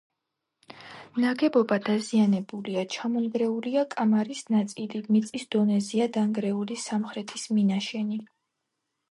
ნაგებობა 1.25 1.75
დაზიანებულია, 1.89 2.85
ჩამონგრეულია 2.95 3.83
კამარის 3.93 4.41
ნაწილი, 4.55 5.03
მიწის 5.17 5.47
დონეზეა 5.57 6.09
დანგრეული 6.17 6.81
სამხრეთის 6.87 7.47
მინაშენი. 7.61 8.21